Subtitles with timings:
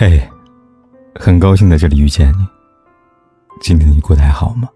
[0.00, 0.22] 嘿，
[1.16, 2.46] 很高兴在这里遇见你。
[3.60, 4.68] 今天你过得还好吗？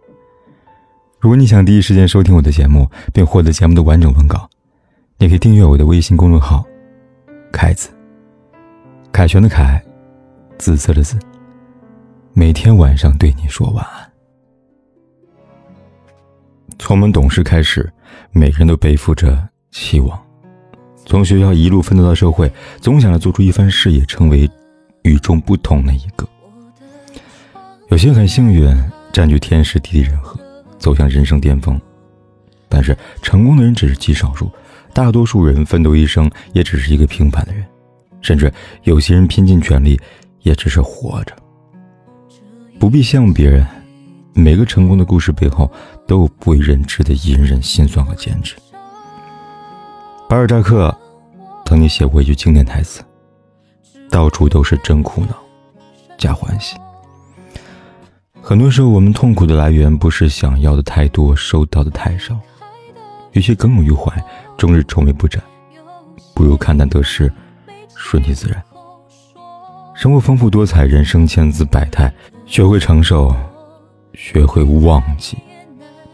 [1.21, 4.51] 如果你想第一时间收听我的节目，并获得节目的完整文稿，
[5.19, 6.65] 你可以订阅我的微信公众号
[7.55, 7.89] “凯子”。
[9.13, 9.81] 凯旋的凯，
[10.59, 11.17] 紫色的紫。
[12.33, 14.11] 每天晚上对你说晚安。
[16.81, 17.89] 从我们懂事开始，
[18.33, 19.39] 每个人都背负着
[19.71, 20.21] 期望，
[21.07, 22.51] 从学校一路奋斗到社会，
[22.81, 24.51] 总想着做出一番事业，成为。
[25.03, 26.27] 与众不同的一个，
[27.89, 28.75] 有些很幸运，
[29.13, 30.39] 占据天时地利人和，
[30.79, 31.81] 走向人生巅峰。
[32.69, 34.51] 但是成功的人只是极少数，
[34.95, 37.65] 大多数人奋斗一生也只是一个平凡的人，
[38.21, 38.53] 甚至
[38.85, 40.01] 有些人拼尽全力
[40.41, 41.37] 也只是活着。
[42.79, 43.67] 不必羡慕别人，
[44.35, 45.71] 每个成功的故事背后
[46.07, 48.57] 都有不为人知的隐忍、心酸和坚持。
[50.29, 50.97] 巴尔扎克
[51.67, 53.03] 曾经写过一句经典台词。
[54.13, 55.35] 到处都是真苦恼，
[56.19, 56.77] 假欢喜。
[58.43, 62.39] 很多时候，我们痛苦的来源不是想要的太多，收到的太少。
[63.33, 64.13] 与其耿耿于怀，
[64.59, 65.43] 终日愁眉不展，
[66.35, 67.33] 不如看淡得失，
[67.97, 68.63] 顺其自然。
[69.95, 72.13] 生活丰富多彩，人生千姿百态，
[72.45, 73.35] 学会承受，
[74.13, 75.39] 学会忘记，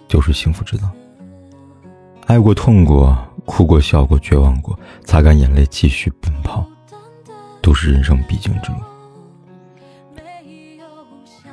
[0.06, 0.88] 就是幸福之道。
[2.26, 6.64] 爱过，痛过，哭过，笑过，绝望过，擦干眼泪，继续奔跑。
[7.68, 8.78] 都是人生必经之路，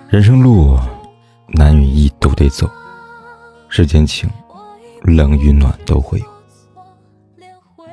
[0.07, 0.79] 人生路
[1.49, 2.71] 难与易都得走，
[3.67, 4.29] 世间情
[5.01, 6.25] 冷与暖都会有，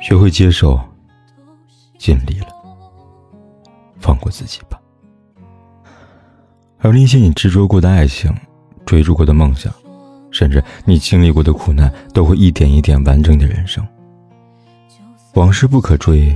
[0.00, 0.78] 学会接受，
[1.98, 2.46] 尽力了，
[3.98, 4.80] 放过自己吧。
[6.78, 8.32] 而那些你执着过的爱情，
[8.86, 9.74] 追逐过的梦想，
[10.30, 13.84] 甚至你经历过的苦难，都会一点一点完整你的人生。
[15.34, 16.32] 往事不可追。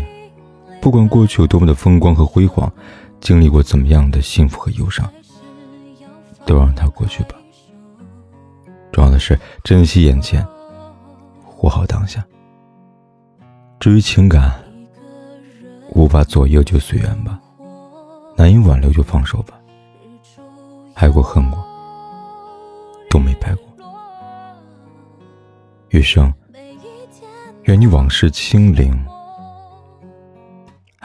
[0.86, 2.72] 不管过去有多么的风光和辉煌，
[3.20, 5.12] 经历过怎么样的幸福和忧伤，
[6.44, 7.30] 都让它过去吧。
[8.92, 10.46] 重要的是珍惜眼前，
[11.44, 12.24] 活好当下。
[13.80, 14.54] 至于情感，
[15.88, 17.40] 无法左右就随缘吧，
[18.36, 19.58] 难以挽留就放手吧。
[20.94, 21.66] 爱过恨过，
[23.10, 23.64] 都没白过。
[25.88, 26.32] 余生，
[27.64, 28.96] 愿你往事清零。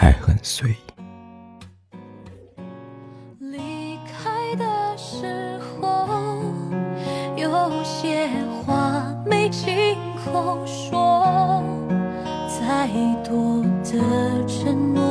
[0.01, 0.75] 爱很随意。
[3.37, 6.41] 离开的时候，
[7.35, 8.27] 有些
[8.65, 9.95] 话没亲
[10.25, 11.63] 口说，
[12.47, 12.87] 再
[13.23, 15.10] 多的承诺，